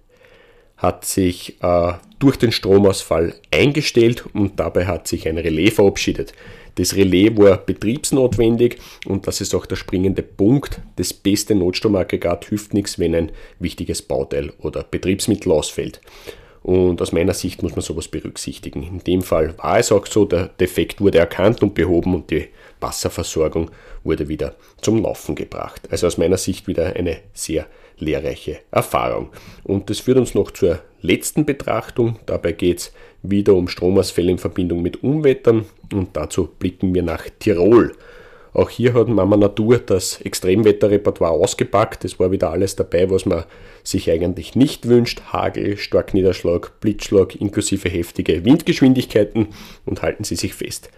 hat 0.75 1.05
sich 1.05 1.57
äh, 1.62 1.93
durch 2.19 2.36
den 2.38 2.51
Stromausfall 2.51 3.36
eingestellt 3.51 4.25
und 4.34 4.60
dabei 4.60 4.86
hat 4.86 5.07
sich 5.07 5.27
ein 5.29 5.38
Relais 5.38 5.72
verabschiedet. 5.72 6.34
Das 6.77 6.96
Relais 6.96 7.36
war 7.36 7.57
betriebsnotwendig 7.57 8.77
und 9.07 9.25
das 9.25 9.41
ist 9.41 9.55
auch 9.55 9.65
der 9.65 9.75
springende 9.75 10.22
Punkt. 10.22 10.79
Das 10.96 11.12
beste 11.12 11.55
Notstromaggregat 11.55 12.46
hilft 12.46 12.75
nichts, 12.75 13.00
wenn 13.00 13.15
ein 13.15 13.31
wichtiges 13.57 14.03
Bauteil 14.03 14.53
oder 14.60 14.84
Betriebsmittel 14.84 15.51
ausfällt. 15.51 16.00
Und 16.62 17.01
aus 17.01 17.12
meiner 17.12 17.34
Sicht 17.34 17.63
muss 17.63 17.72
man 17.72 17.81
sowas 17.81 18.07
berücksichtigen. 18.07 18.84
In 18.84 19.00
dem 19.00 19.22
Fall 19.24 19.57
war 19.57 19.79
es 19.79 19.91
auch 19.91 20.05
so, 20.05 20.25
der 20.25 20.50
Defekt 20.50 21.01
wurde 21.01 21.17
erkannt 21.17 21.63
und 21.63 21.74
behoben 21.74 22.13
und 22.13 22.29
die 22.29 22.50
Wasserversorgung 22.79 23.72
wurde 24.03 24.27
wieder 24.27 24.55
zum 24.81 25.01
Laufen 25.01 25.34
gebracht. 25.34 25.81
Also 25.89 26.05
aus 26.05 26.17
meiner 26.17 26.38
Sicht 26.38 26.67
wieder 26.67 26.96
eine 26.96 27.17
sehr 27.34 27.65
lehrreiche 28.00 28.60
Erfahrung. 28.72 29.30
Und 29.63 29.89
das 29.89 30.00
führt 30.00 30.18
uns 30.18 30.34
noch 30.36 30.51
zur 30.51 30.80
letzten 31.01 31.46
Betrachtung. 31.46 32.20
Dabei 32.25 32.51
geht 32.51 32.80
es 32.80 32.94
wieder 33.24 33.54
um 33.54 33.68
Stromausfälle 33.68 34.32
in 34.32 34.38
Verbindung 34.38 34.82
mit 34.82 35.04
Unwettern 35.04 35.66
und 35.94 36.16
dazu 36.16 36.50
blicken 36.60 36.94
wir 36.94 37.04
nach 37.04 37.25
Tirol. 37.39 37.94
Auch 38.54 38.70
hier 38.70 38.94
hat 38.96 39.08
Mama 39.08 39.38
Natur 39.38 39.77
das 39.77 40.20
Extremwetterrepertoire 40.22 41.32
ausgepackt. 41.32 42.04
Es 42.06 42.20
war 42.20 42.32
wieder 42.32 42.50
alles 42.50 42.75
dabei, 42.75 43.10
was 43.10 43.25
man 43.25 43.44
sich 43.84 44.10
eigentlich 44.10 44.56
nicht 44.56 44.88
wünscht. 44.88 45.22
Hagel, 45.32 45.77
Starkniederschlag, 45.77 46.80
Blitzschlag 46.80 47.36
inklusive 47.36 47.88
heftige 47.88 48.44
Windgeschwindigkeiten 48.46 49.50
und 49.86 50.01
halten 50.01 50.24
Sie 50.24 50.36
sich 50.36 50.56
fest. 50.56 50.89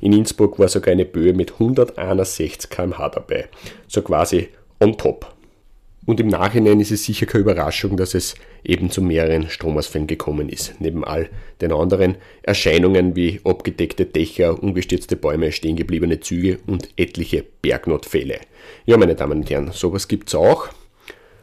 In 0.00 0.12
Innsbruck 0.12 0.60
war 0.60 0.68
sogar 0.68 0.92
eine 0.92 1.04
Böe 1.04 1.32
mit 1.32 1.54
161 1.54 2.70
km/h 2.70 3.08
dabei. 3.08 3.48
So 3.88 4.02
quasi 4.02 4.50
on 4.78 4.96
top. 4.96 5.37
Und 6.08 6.20
im 6.20 6.28
Nachhinein 6.28 6.80
ist 6.80 6.90
es 6.90 7.04
sicher 7.04 7.26
keine 7.26 7.42
Überraschung, 7.42 7.98
dass 7.98 8.14
es 8.14 8.34
eben 8.64 8.90
zu 8.90 9.02
mehreren 9.02 9.50
Stromausfällen 9.50 10.06
gekommen 10.06 10.48
ist. 10.48 10.80
Neben 10.80 11.04
all 11.04 11.28
den 11.60 11.70
anderen 11.70 12.16
Erscheinungen 12.40 13.14
wie 13.14 13.42
abgedeckte 13.44 14.06
Dächer, 14.06 14.62
umgestürzte 14.62 15.16
Bäume, 15.16 15.52
stehengebliebene 15.52 16.20
Züge 16.20 16.60
und 16.66 16.88
etliche 16.96 17.44
Bergnotfälle. 17.60 18.40
Ja, 18.86 18.96
meine 18.96 19.16
Damen 19.16 19.40
und 19.40 19.50
Herren, 19.50 19.70
sowas 19.72 20.08
gibt 20.08 20.28
es 20.28 20.34
auch. 20.34 20.70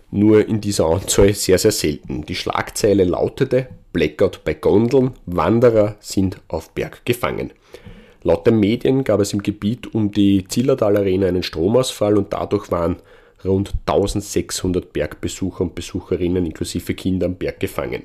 Nur 0.10 0.48
in 0.48 0.62
dieser 0.62 0.88
Anzahl 0.88 1.32
sehr, 1.36 1.60
sehr 1.60 1.72
selten. 1.72 2.26
Die 2.26 2.34
Schlagzeile 2.34 3.04
lautete 3.04 3.68
Blackout 3.94 4.44
bei 4.44 4.56
Gondeln, 4.56 5.12
Wanderer 5.28 5.98
sind 6.00 6.42
auf 6.48 6.72
Berg 6.72 7.06
gefangen. 7.06 7.54
Laut 8.24 8.48
den 8.48 8.60
Medien 8.60 9.04
gab 9.04 9.20
es 9.20 9.32
im 9.32 9.44
Gebiet 9.44 9.94
um 9.94 10.10
die 10.10 10.48
Zillertal 10.48 10.98
Arena 10.98 11.28
einen 11.28 11.44
Stromausfall 11.44 12.18
und 12.18 12.34
dadurch 12.34 12.72
waren 12.72 12.96
rund 13.46 13.74
1600 13.86 14.92
Bergbesucher 14.92 15.62
und 15.62 15.76
Besucherinnen 15.76 16.46
inklusive 16.46 16.94
Kinder 16.94 17.28
am 17.28 17.36
Berg 17.36 17.60
gefangen. 17.60 18.04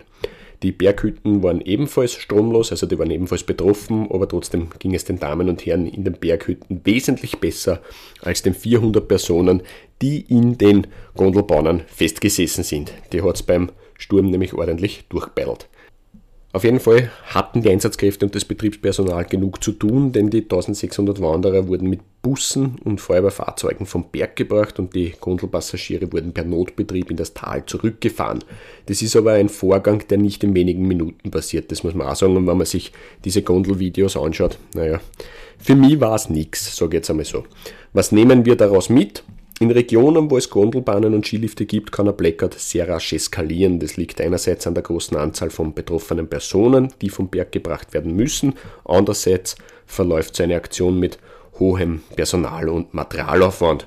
Die 0.62 0.72
Berghütten 0.72 1.42
waren 1.42 1.62
ebenfalls 1.62 2.12
stromlos, 2.12 2.70
also 2.70 2.86
die 2.86 2.98
waren 2.98 3.10
ebenfalls 3.10 3.44
betroffen, 3.44 4.10
aber 4.10 4.28
trotzdem 4.28 4.68
ging 4.78 4.94
es 4.94 5.04
den 5.04 5.18
Damen 5.18 5.48
und 5.48 5.64
Herren 5.64 5.86
in 5.86 6.04
den 6.04 6.14
Berghütten 6.14 6.82
wesentlich 6.84 7.38
besser 7.38 7.80
als 8.20 8.42
den 8.42 8.52
400 8.52 9.08
Personen, 9.08 9.62
die 10.02 10.20
in 10.28 10.58
den 10.58 10.86
Gondelbahnen 11.16 11.82
festgesessen 11.86 12.62
sind. 12.62 12.92
Die 13.12 13.22
hat 13.22 13.36
es 13.36 13.42
beim 13.42 13.70
Sturm 13.96 14.30
nämlich 14.30 14.52
ordentlich 14.52 15.04
durchbeidelt. 15.08 15.66
Auf 16.52 16.64
jeden 16.64 16.80
Fall 16.80 17.12
hatten 17.26 17.62
die 17.62 17.70
Einsatzkräfte 17.70 18.26
und 18.26 18.34
das 18.34 18.44
Betriebspersonal 18.44 19.24
genug 19.24 19.62
zu 19.62 19.70
tun, 19.70 20.10
denn 20.10 20.30
die 20.30 20.42
1600 20.42 21.20
Wanderer 21.20 21.68
wurden 21.68 21.88
mit 21.88 22.00
Bussen 22.22 22.76
und 22.82 23.00
Feuerwehrfahrzeugen 23.00 23.86
vom 23.86 24.10
Berg 24.10 24.34
gebracht 24.34 24.80
und 24.80 24.94
die 24.96 25.14
Gondelpassagiere 25.20 26.12
wurden 26.12 26.32
per 26.32 26.44
Notbetrieb 26.44 27.08
in 27.08 27.16
das 27.16 27.34
Tal 27.34 27.64
zurückgefahren. 27.66 28.42
Das 28.86 29.00
ist 29.00 29.14
aber 29.14 29.34
ein 29.34 29.48
Vorgang, 29.48 30.02
der 30.08 30.18
nicht 30.18 30.42
in 30.42 30.54
wenigen 30.54 30.88
Minuten 30.88 31.30
passiert, 31.30 31.70
das 31.70 31.84
muss 31.84 31.94
man 31.94 32.08
auch 32.08 32.16
sagen. 32.16 32.36
Und 32.36 32.48
wenn 32.48 32.58
man 32.58 32.66
sich 32.66 32.90
diese 33.24 33.42
Gondelvideos 33.42 34.16
anschaut, 34.16 34.58
naja, 34.74 35.00
für 35.56 35.76
mich 35.76 36.00
war 36.00 36.16
es 36.16 36.30
nichts, 36.30 36.74
sage 36.74 36.90
ich 36.90 36.94
jetzt 36.94 37.10
einmal 37.10 37.26
so. 37.26 37.44
Was 37.92 38.10
nehmen 38.10 38.44
wir 38.44 38.56
daraus 38.56 38.88
mit? 38.88 39.22
In 39.62 39.70
Regionen, 39.70 40.30
wo 40.30 40.38
es 40.38 40.48
Gondelbahnen 40.48 41.12
und 41.12 41.26
Skilifte 41.26 41.66
gibt, 41.66 41.92
kann 41.92 42.08
ein 42.08 42.16
Blackout 42.16 42.54
sehr 42.54 42.88
rasch 42.88 43.12
eskalieren. 43.12 43.78
Das 43.78 43.98
liegt 43.98 44.18
einerseits 44.18 44.66
an 44.66 44.72
der 44.72 44.82
großen 44.82 45.18
Anzahl 45.18 45.50
von 45.50 45.74
betroffenen 45.74 46.28
Personen, 46.28 46.94
die 47.02 47.10
vom 47.10 47.28
Berg 47.28 47.52
gebracht 47.52 47.92
werden 47.92 48.16
müssen. 48.16 48.54
Andererseits 48.86 49.56
verläuft 49.84 50.34
so 50.34 50.44
eine 50.44 50.56
Aktion 50.56 50.98
mit 50.98 51.18
hohem 51.58 52.00
Personal- 52.16 52.70
und 52.70 52.94
Materialaufwand. 52.94 53.86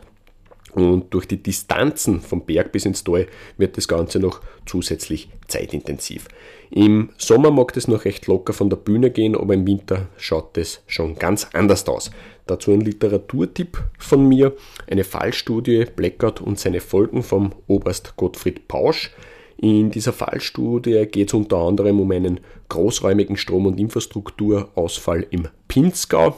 Und 0.76 1.14
durch 1.14 1.28
die 1.28 1.42
Distanzen 1.42 2.20
vom 2.20 2.46
Berg 2.46 2.72
bis 2.72 2.86
ins 2.86 3.04
Tal 3.04 3.28
wird 3.58 3.78
das 3.78 3.88
Ganze 3.88 4.20
noch 4.20 4.42
zusätzlich 4.66 5.30
zeitintensiv. 5.48 6.28
Im 6.72 7.10
Sommer 7.18 7.52
mag 7.52 7.74
das 7.74 7.88
noch 7.88 8.06
recht 8.06 8.26
locker 8.26 8.54
von 8.54 8.70
der 8.70 8.78
Bühne 8.78 9.12
gehen, 9.12 9.36
aber 9.36 9.54
im 9.54 9.68
Winter 9.68 10.08
schaut 10.18 10.58
das 10.58 10.82
schon 10.88 11.16
ganz 11.16 11.48
anders 11.54 11.88
aus. 11.88 12.10
Dazu 12.48 12.72
ein 12.72 12.82
Literaturtipp 12.82 13.78
von 14.00 14.28
mir, 14.28 14.54
eine 14.90 15.04
Fallstudie 15.04 15.86
Blackout 15.96 16.42
und 16.42 16.60
seine 16.60 16.82
Folgen 16.82 17.22
vom 17.22 17.54
Oberst 17.68 18.16
Gottfried 18.16 18.68
Pausch. 18.68 19.12
In 19.58 19.92
dieser 19.92 20.12
Fallstudie 20.12 21.06
geht 21.06 21.30
es 21.30 21.34
unter 21.36 21.58
anderem 21.58 22.00
um 22.00 22.12
einen 22.12 22.40
großräumigen 22.70 23.38
Strom- 23.38 23.68
und 23.68 23.80
Infrastrukturausfall 23.80 25.28
im 25.30 25.48
Pinzgau 25.68 26.36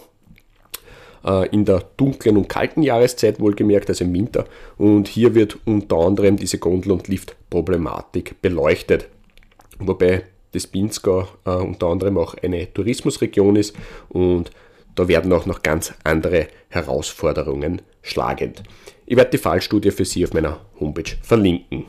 äh, 1.26 1.48
in 1.50 1.66
der 1.66 1.84
dunklen 1.98 2.38
und 2.38 2.50
kalten 2.50 2.84
Jahreszeit 2.84 3.40
wohlgemerkt, 3.40 3.90
also 3.90 4.04
im 4.04 4.14
Winter. 4.14 4.46
Und 4.78 5.08
hier 5.08 5.36
wird 5.36 5.58
unter 5.66 5.98
anderem 5.98 6.38
diese 6.38 6.60
Gondel- 6.60 6.92
und 6.92 7.08
Liftproblematik 7.08 8.42
beleuchtet. 8.42 9.08
Wobei 9.80 10.24
das 10.52 10.68
Pinzgau 10.68 11.28
äh, 11.46 11.52
unter 11.52 11.88
anderem 11.88 12.18
auch 12.18 12.36
eine 12.36 12.72
Tourismusregion 12.74 13.56
ist 13.58 13.76
und 14.10 14.52
da 14.96 15.08
werden 15.10 15.34
auch 15.34 15.46
noch 15.46 15.62
ganz 15.62 15.94
andere 16.06 16.48
Herausforderungen 16.70 17.82
schlagend. 18.02 18.64
Ich 19.06 19.18
werde 19.18 19.32
die 19.32 19.38
Fallstudie 19.38 19.92
für 19.92 20.06
Sie 20.06 20.24
auf 20.24 20.34
meiner 20.34 20.62
Homepage 20.80 21.18
verlinken. 21.22 21.86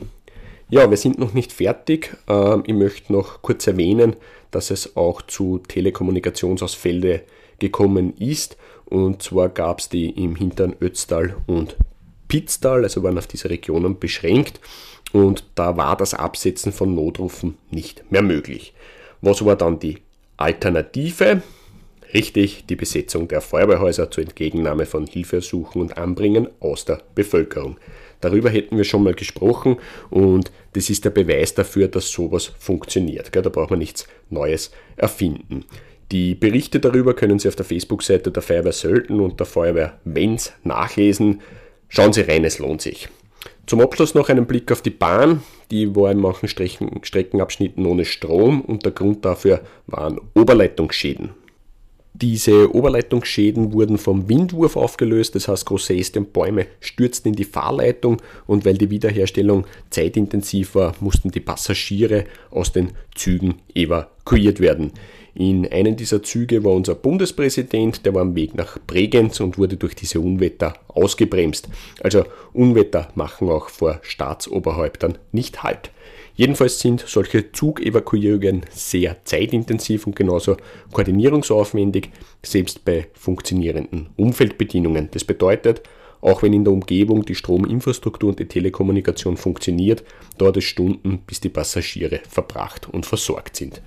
Ja, 0.69 0.89
wir 0.89 0.97
sind 0.97 1.17
noch 1.17 1.33
nicht 1.33 1.53
fertig. 1.53 2.15
Ähm, 2.27 2.63
ich 2.67 2.73
möchte 2.73 3.13
noch 3.13 3.41
kurz 3.41 3.65
erwähnen, 3.67 4.17
dass 4.51 4.69
es 4.69 4.97
auch 4.97 5.21
zu 5.21 5.59
Telekommunikationsausfälle 5.59 7.21
gekommen 7.59 8.13
ist. 8.17 8.57
Und 8.89 9.21
zwar 9.21 9.49
gab 9.49 9.79
es 9.79 9.89
die 9.89 10.09
im 10.09 10.35
hinteren 10.35 10.75
Ötztal 10.81 11.35
und 11.45 11.75
Pitztal, 12.27 12.83
also 12.83 13.03
waren 13.03 13.17
auf 13.17 13.27
diese 13.27 13.49
Regionen 13.49 13.99
beschränkt. 13.99 14.59
Und 15.13 15.45
da 15.55 15.77
war 15.77 15.95
das 15.97 16.13
Absetzen 16.13 16.71
von 16.71 16.95
Notrufen 16.95 17.57
nicht 17.71 18.11
mehr 18.11 18.21
möglich. 18.21 18.73
Was 19.21 19.43
war 19.45 19.55
dann 19.55 19.79
die 19.79 19.99
Alternative? 20.37 21.41
Richtig, 22.13 22.65
die 22.67 22.75
Besetzung 22.75 23.27
der 23.27 23.41
Feuerwehrhäuser 23.41 24.09
zur 24.09 24.23
Entgegennahme 24.23 24.85
von 24.85 25.07
Hilfeersuchen 25.07 25.81
und 25.81 25.97
Anbringen 25.97 26.47
aus 26.59 26.85
der 26.85 27.01
Bevölkerung. 27.15 27.77
Darüber 28.21 28.49
hätten 28.49 28.77
wir 28.77 28.85
schon 28.85 29.03
mal 29.03 29.13
gesprochen 29.13 29.77
und 30.09 30.51
das 30.73 30.89
ist 30.89 31.05
der 31.05 31.09
Beweis 31.09 31.53
dafür, 31.53 31.87
dass 31.87 32.09
sowas 32.09 32.53
funktioniert. 32.57 33.35
Da 33.35 33.41
braucht 33.49 33.71
man 33.71 33.79
nichts 33.79 34.07
Neues 34.29 34.71
erfinden. 34.95 35.65
Die 36.11 36.35
Berichte 36.35 36.79
darüber 36.79 37.13
können 37.13 37.37
Sie 37.37 37.49
auf 37.49 37.55
der 37.55 37.65
Facebook-Seite 37.65 38.31
der 38.31 38.41
Feuerwehr 38.41 38.71
Sölden 38.71 39.19
und 39.19 39.39
der 39.39 39.45
Feuerwehr 39.45 39.99
Wenz 40.05 40.53
nachlesen. 40.63 41.41
Schauen 41.89 42.13
Sie 42.13 42.21
rein, 42.21 42.45
es 42.45 42.59
lohnt 42.59 42.81
sich. 42.81 43.09
Zum 43.65 43.81
Abschluss 43.81 44.15
noch 44.15 44.29
einen 44.29 44.45
Blick 44.45 44.71
auf 44.71 44.81
die 44.81 44.89
Bahn. 44.89 45.43
Die 45.69 45.93
war 45.93 46.09
in 46.11 46.19
manchen 46.19 46.47
Strecken, 46.47 47.01
Streckenabschnitten 47.03 47.85
ohne 47.85 48.05
Strom 48.05 48.61
und 48.61 48.85
der 48.85 48.93
Grund 48.93 49.25
dafür 49.25 49.61
waren 49.87 50.21
Oberleitungsschäden. 50.33 51.31
Diese 52.13 52.73
Oberleitungsschäden 52.73 53.73
wurden 53.73 53.99
vom 53.99 54.27
Windwurf 54.27 54.75
aufgelöst, 54.75 55.35
das 55.35 55.47
heißt 55.47 55.67
große 55.67 55.93
Äste 55.93 56.19
und 56.19 56.33
Bäume 56.33 56.65
stürzten 56.79 57.29
in 57.29 57.35
die 57.35 57.43
Fahrleitung 57.43 58.17
und 58.47 58.65
weil 58.65 58.75
die 58.75 58.89
Wiederherstellung 58.89 59.67
zeitintensiv 59.91 60.73
war, 60.73 60.95
mussten 60.99 61.29
die 61.29 61.41
Passagiere 61.41 62.25
aus 62.49 62.71
den 62.71 62.93
Zügen 63.13 63.55
evakuiert 63.75 64.61
werden. 64.61 64.93
In 65.39 65.71
einem 65.71 65.95
dieser 65.95 66.23
Züge 66.23 66.63
war 66.63 66.71
unser 66.71 66.95
Bundespräsident, 66.95 68.03
der 68.07 68.15
war 68.15 68.23
am 68.23 68.33
Weg 68.35 68.55
nach 68.55 68.79
Bregenz 68.87 69.39
und 69.39 69.59
wurde 69.59 69.77
durch 69.77 69.93
diese 69.93 70.19
Unwetter 70.19 70.73
ausgebremst. 70.87 71.69
Also 72.01 72.25
Unwetter 72.53 73.09
machen 73.13 73.47
auch 73.47 73.69
vor 73.69 73.99
Staatsoberhäuptern 74.01 75.19
nicht 75.31 75.61
Halt. 75.61 75.91
Jedenfalls 76.33 76.79
sind 76.79 77.03
solche 77.05 77.51
Zugevakuierungen 77.51 78.65
sehr 78.71 79.23
zeitintensiv 79.25 80.07
und 80.07 80.15
genauso 80.15 80.57
koordinierungsaufwendig, 80.91 82.09
selbst 82.41 82.83
bei 82.83 83.05
funktionierenden 83.13 84.09
Umfeldbedienungen. 84.15 85.09
Das 85.11 85.23
bedeutet, 85.23 85.83
auch 86.19 86.41
wenn 86.41 86.53
in 86.53 86.63
der 86.63 86.73
Umgebung 86.73 87.23
die 87.23 87.35
Strominfrastruktur 87.35 88.29
und 88.29 88.39
die 88.39 88.47
Telekommunikation 88.47 89.37
funktioniert, 89.37 90.03
dauert 90.39 90.57
es 90.57 90.63
Stunden, 90.63 91.19
bis 91.27 91.41
die 91.41 91.49
Passagiere 91.49 92.21
verbracht 92.27 92.89
und 92.89 93.05
versorgt 93.05 93.55
sind. 93.55 93.83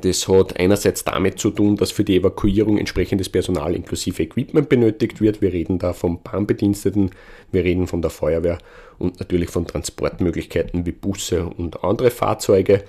Das 0.00 0.26
hat 0.26 0.58
einerseits 0.58 1.04
damit 1.04 1.38
zu 1.38 1.50
tun, 1.50 1.76
dass 1.76 1.92
für 1.92 2.02
die 2.02 2.16
Evakuierung 2.16 2.78
entsprechendes 2.78 3.28
Personal 3.28 3.74
inklusive 3.74 4.22
Equipment 4.22 4.68
benötigt 4.68 5.20
wird. 5.20 5.42
Wir 5.42 5.52
reden 5.52 5.78
da 5.78 5.92
vom 5.92 6.22
Bahnbediensteten, 6.22 7.10
wir 7.52 7.62
reden 7.62 7.86
von 7.86 8.02
der 8.02 8.10
Feuerwehr 8.10 8.58
und 8.98 9.20
natürlich 9.20 9.50
von 9.50 9.66
Transportmöglichkeiten 9.66 10.86
wie 10.86 10.92
Busse 10.92 11.44
und 11.44 11.84
andere 11.84 12.10
Fahrzeuge. 12.10 12.84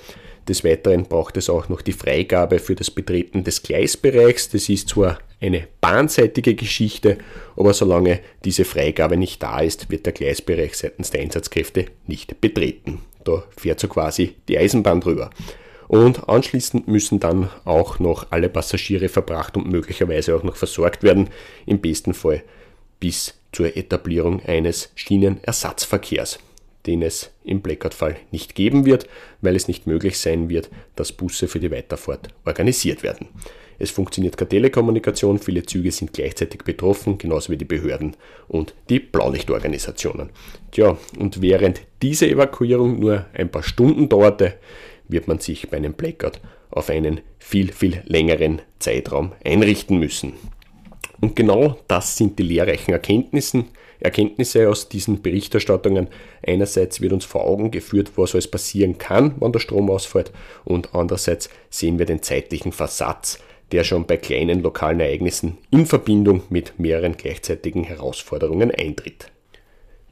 Des 0.48 0.64
Weiteren 0.64 1.06
braucht 1.06 1.38
es 1.38 1.50
auch 1.50 1.70
noch 1.70 1.82
die 1.82 1.94
Freigabe 1.94 2.60
für 2.60 2.76
das 2.76 2.92
Betreten 2.92 3.44
des 3.44 3.64
Gleisbereichs. 3.64 4.50
Das 4.50 4.68
ist 4.68 4.90
zwar 4.90 5.20
eine 5.40 5.68
bahnseitige 5.80 6.56
Geschichte, 6.56 7.18
aber 7.56 7.74
solange 7.74 8.20
diese 8.44 8.66
Freigabe 8.66 9.16
nicht 9.18 9.42
da 9.42 9.60
ist, 9.60 9.90
wird 9.90 10.06
der 10.06 10.14
Gleisbereich 10.14 10.76
seitens 10.76 11.12
der 11.12 11.22
Einsatzkräfte 11.22 11.86
nicht 12.08 12.42
betreten. 12.42 13.00
Da 13.24 13.44
fährt 13.56 13.80
so 13.80 13.88
quasi 13.88 14.36
die 14.50 14.58
Eisenbahn 14.58 15.00
drüber. 15.00 15.30
Und 15.94 16.28
anschließend 16.28 16.88
müssen 16.88 17.20
dann 17.20 17.52
auch 17.66 18.00
noch 18.00 18.32
alle 18.32 18.50
Passagiere 18.50 19.10
verbracht 19.10 19.56
und 19.56 19.70
möglicherweise 19.70 20.36
auch 20.36 20.42
noch 20.42 20.56
versorgt 20.56 21.04
werden, 21.04 21.30
im 21.68 21.82
besten 21.82 22.16
Fall 22.16 22.42
bis 23.00 23.36
zur 23.52 23.78
Etablierung 23.78 24.42
eines 24.44 24.92
Schienenersatzverkehrs 24.96 26.40
den 26.86 27.02
es 27.02 27.32
im 27.44 27.62
Blackout-Fall 27.62 28.18
nicht 28.32 28.56
geben 28.56 28.86
wird, 28.86 29.08
weil 29.42 29.56
es 29.56 29.68
nicht 29.68 29.88
möglich 29.88 30.18
sein 30.18 30.50
wird, 30.50 30.70
dass 30.96 31.12
Busse 31.12 31.48
für 31.48 31.60
die 31.60 31.72
Weiterfahrt 31.72 32.30
organisiert 32.46 33.04
werden. 33.04 33.28
Es 33.80 33.90
funktioniert 33.90 34.38
keine 34.38 34.50
Telekommunikation, 34.50 35.40
viele 35.40 35.64
Züge 35.64 35.92
sind 35.92 36.14
gleichzeitig 36.14 36.64
betroffen, 36.64 37.18
genauso 37.18 37.52
wie 37.52 37.58
die 37.58 37.66
Behörden 37.66 38.16
und 38.48 38.76
die 38.90 39.00
Blaulichtorganisationen. 39.00 40.30
Tja, 40.72 40.98
und 41.18 41.42
während 41.42 41.82
diese 42.02 42.28
Evakuierung 42.28 43.00
nur 43.00 43.26
ein 43.34 43.50
paar 43.50 43.64
Stunden 43.64 44.10
dauerte, 44.10 44.56
wird 45.08 45.28
man 45.28 45.40
sich 45.40 45.70
bei 45.70 45.78
einem 45.78 45.94
Blackout 45.94 46.40
auf 46.70 46.90
einen 46.90 47.22
viel, 47.40 47.72
viel 47.72 48.02
längeren 48.06 48.62
Zeitraum 48.80 49.34
einrichten 49.44 49.98
müssen. 49.98 50.34
Und 51.22 51.36
genau 51.36 51.78
das 51.88 52.18
sind 52.18 52.38
die 52.40 52.44
lehrreichen 52.44 52.94
Erkenntnisse, 52.94 53.66
Erkenntnisse 54.00 54.70
aus 54.70 54.90
diesen 54.90 55.22
Berichterstattungen. 55.22 56.10
Einerseits 56.46 57.00
wird 57.00 57.14
uns 57.14 57.24
vor 57.24 57.46
Augen 57.46 57.72
geführt, 57.72 58.12
was 58.18 58.34
alles 58.34 58.50
passieren 58.50 58.98
kann, 58.98 59.36
wenn 59.40 59.54
der 59.54 59.60
Strom 59.60 59.90
ausfällt, 59.90 60.32
und 60.66 60.94
andererseits 60.94 61.50
sehen 61.70 62.00
wir 62.00 62.06
den 62.06 62.22
zeitlichen 62.22 62.74
Versatz, 62.74 63.40
der 63.72 63.86
schon 63.86 64.06
bei 64.06 64.18
kleinen 64.18 64.62
lokalen 64.62 65.00
Ereignissen 65.00 65.58
in 65.72 65.86
Verbindung 65.86 66.44
mit 66.50 66.78
mehreren 66.78 67.16
gleichzeitigen 67.16 67.86
Herausforderungen 67.86 68.72
eintritt. 68.72 69.32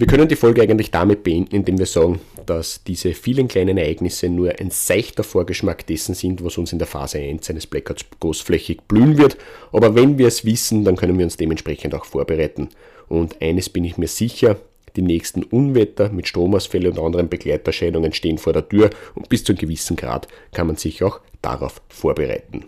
Wir 0.01 0.08
können 0.08 0.27
die 0.27 0.36
Folge 0.36 0.63
eigentlich 0.63 0.89
damit 0.89 1.22
beenden, 1.22 1.58
indem 1.58 1.77
wir 1.77 1.86
sagen, 1.86 2.20
dass 2.48 2.84
diese 2.84 3.13
vielen 3.13 3.48
kleinen 3.48 3.77
Ereignisse 3.77 4.29
nur 4.29 4.60
ein 4.60 4.72
seichter 4.72 5.24
Vorgeschmack 5.24 5.86
dessen 5.86 6.15
sind, 6.15 6.43
was 6.43 6.58
uns 6.58 6.74
in 6.74 6.79
der 6.79 6.88
Phase 6.88 7.20
1 7.20 7.48
eines 7.51 7.67
Blackouts 7.67 8.05
großflächig 8.20 8.81
blühen 8.88 9.20
wird. 9.20 9.38
Aber 9.72 9.93
wenn 9.93 10.17
wir 10.17 10.25
es 10.25 10.43
wissen, 10.43 10.86
dann 10.86 10.96
können 10.96 11.20
wir 11.20 11.25
uns 11.25 11.38
dementsprechend 11.38 11.93
auch 11.93 12.05
vorbereiten. 12.05 12.70
Und 13.10 13.39
eines 13.43 13.70
bin 13.70 13.84
ich 13.84 14.00
mir 14.00 14.08
sicher, 14.08 14.58
die 14.96 15.03
nächsten 15.03 15.43
Unwetter 15.43 16.10
mit 16.10 16.27
Stromausfällen 16.27 16.93
und 16.93 17.05
anderen 17.05 17.29
Begleiterscheinungen 17.29 18.12
stehen 18.12 18.39
vor 18.39 18.53
der 18.53 18.67
Tür 18.67 18.89
und 19.13 19.29
bis 19.29 19.43
zu 19.43 19.51
einem 19.51 19.60
gewissen 19.60 19.98
Grad 19.98 20.27
kann 20.51 20.65
man 20.65 20.77
sich 20.77 21.03
auch 21.03 21.20
darauf 21.43 21.79
vorbereiten. 21.89 22.65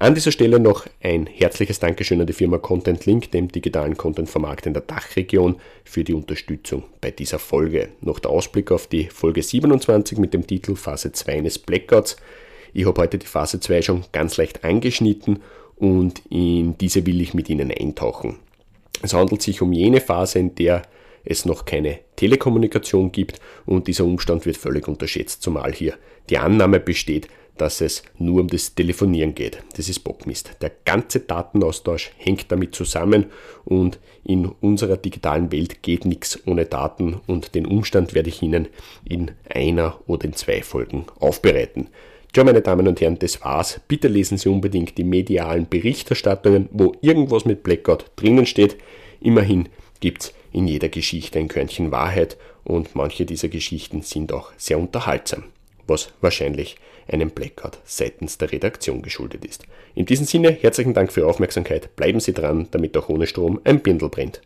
An 0.00 0.14
dieser 0.14 0.30
Stelle 0.30 0.60
noch 0.60 0.86
ein 1.02 1.26
herzliches 1.26 1.80
Dankeschön 1.80 2.20
an 2.20 2.28
die 2.28 2.32
Firma 2.32 2.58
Content 2.58 3.04
Link, 3.04 3.32
dem 3.32 3.48
digitalen 3.48 3.96
Content-Vermarkt 3.96 4.66
in 4.66 4.72
der 4.72 4.82
Dachregion, 4.82 5.56
für 5.82 6.04
die 6.04 6.14
Unterstützung 6.14 6.84
bei 7.00 7.10
dieser 7.10 7.40
Folge. 7.40 7.88
Noch 8.00 8.20
der 8.20 8.30
Ausblick 8.30 8.70
auf 8.70 8.86
die 8.86 9.06
Folge 9.06 9.42
27 9.42 10.18
mit 10.18 10.34
dem 10.34 10.46
Titel 10.46 10.76
Phase 10.76 11.10
2 11.10 11.38
eines 11.38 11.58
Blackouts. 11.58 12.16
Ich 12.72 12.86
habe 12.86 13.00
heute 13.00 13.18
die 13.18 13.26
Phase 13.26 13.58
2 13.58 13.82
schon 13.82 14.04
ganz 14.12 14.36
leicht 14.36 14.62
angeschnitten 14.62 15.40
und 15.74 16.22
in 16.30 16.78
diese 16.78 17.04
will 17.04 17.20
ich 17.20 17.34
mit 17.34 17.48
Ihnen 17.48 17.72
eintauchen. 17.72 18.36
Es 19.02 19.14
handelt 19.14 19.42
sich 19.42 19.62
um 19.62 19.72
jene 19.72 20.00
Phase, 20.00 20.38
in 20.38 20.54
der 20.54 20.82
es 21.24 21.44
noch 21.44 21.64
keine 21.64 21.98
Telekommunikation 22.14 23.10
gibt 23.10 23.40
und 23.66 23.88
dieser 23.88 24.04
Umstand 24.04 24.46
wird 24.46 24.58
völlig 24.58 24.86
unterschätzt, 24.86 25.42
zumal 25.42 25.72
hier 25.72 25.94
die 26.30 26.38
Annahme 26.38 26.78
besteht, 26.78 27.26
dass 27.60 27.80
es 27.80 28.02
nur 28.18 28.40
um 28.40 28.48
das 28.48 28.74
Telefonieren 28.74 29.34
geht. 29.34 29.62
Das 29.76 29.88
ist 29.88 30.00
Bockmist. 30.00 30.52
Der 30.60 30.72
ganze 30.84 31.20
Datenaustausch 31.20 32.12
hängt 32.16 32.50
damit 32.50 32.74
zusammen 32.74 33.26
und 33.64 33.98
in 34.24 34.46
unserer 34.46 34.96
digitalen 34.96 35.52
Welt 35.52 35.82
geht 35.82 36.04
nichts 36.04 36.38
ohne 36.46 36.64
Daten 36.66 37.20
und 37.26 37.54
den 37.54 37.66
Umstand 37.66 38.14
werde 38.14 38.28
ich 38.28 38.42
Ihnen 38.42 38.68
in 39.04 39.32
einer 39.52 39.98
oder 40.06 40.24
in 40.24 40.34
zwei 40.34 40.62
Folgen 40.62 41.06
aufbereiten. 41.18 41.88
Tja, 42.32 42.44
meine 42.44 42.60
Damen 42.60 42.86
und 42.86 43.00
Herren, 43.00 43.18
das 43.18 43.42
war's. 43.42 43.80
Bitte 43.88 44.06
lesen 44.06 44.36
Sie 44.36 44.50
unbedingt 44.50 44.98
die 44.98 45.04
medialen 45.04 45.66
Berichterstattungen, 45.68 46.68
wo 46.72 46.94
irgendwas 47.00 47.46
mit 47.46 47.62
Blackout 47.62 48.04
drinnen 48.16 48.44
steht. 48.44 48.76
Immerhin 49.20 49.68
gibt's 50.00 50.34
in 50.52 50.66
jeder 50.66 50.88
Geschichte 50.88 51.38
ein 51.38 51.48
Körnchen 51.48 51.90
Wahrheit 51.90 52.36
und 52.64 52.94
manche 52.94 53.24
dieser 53.24 53.48
Geschichten 53.48 54.02
sind 54.02 54.32
auch 54.32 54.52
sehr 54.56 54.78
unterhaltsam, 54.78 55.44
was 55.86 56.12
wahrscheinlich 56.20 56.76
einem 57.08 57.30
Blackout 57.30 57.78
seitens 57.84 58.38
der 58.38 58.52
Redaktion 58.52 59.02
geschuldet 59.02 59.44
ist. 59.44 59.64
In 59.94 60.06
diesem 60.06 60.26
Sinne, 60.26 60.50
herzlichen 60.50 60.94
Dank 60.94 61.12
für 61.12 61.20
Ihre 61.20 61.30
Aufmerksamkeit. 61.30 61.94
Bleiben 61.96 62.20
Sie 62.20 62.32
dran, 62.32 62.68
damit 62.70 62.96
auch 62.96 63.08
ohne 63.08 63.26
Strom 63.26 63.60
ein 63.64 63.80
Bindel 63.80 64.08
brennt. 64.08 64.40